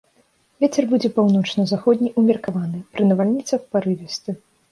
Вецер 0.63 0.83
будзе 0.93 1.09
паўночна-заходні 1.17 2.09
ўмеркаваны, 2.23 2.79
пры 2.97 3.03
навальніцах 3.13 3.59
парывісты. 3.77 4.31